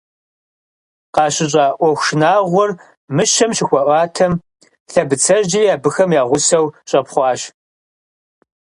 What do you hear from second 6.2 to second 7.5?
гъусэу щӀэпхъуащ.